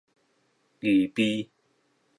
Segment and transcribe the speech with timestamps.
[0.81, 1.45] 予備